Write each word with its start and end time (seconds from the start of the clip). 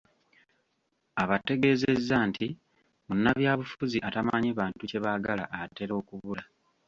Abategeezeza 1.23 2.15
nti 2.29 2.47
munnabyabufuzi 3.07 3.97
atamanyi 4.07 4.49
bantu 4.59 4.81
kye 4.89 4.99
baagala 5.05 5.43
atera 5.61 5.93
okubula. 6.01 6.43